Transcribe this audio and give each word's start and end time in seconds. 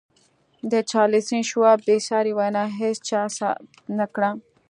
د 0.71 0.73
چارليس 0.89 1.27
شواب 1.49 1.79
بې 1.87 1.97
ساري 2.07 2.33
وينا 2.39 2.63
هېچا 2.79 3.21
ثبت 3.37 3.59
نه 3.97 4.05
کړه. 4.13 4.29